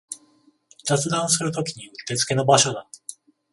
[0.83, 2.87] 雑談するときにうってつけの場所だ